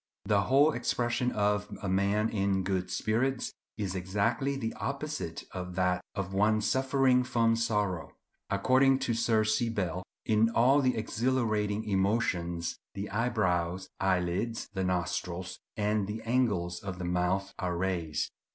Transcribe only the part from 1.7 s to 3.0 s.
a man in good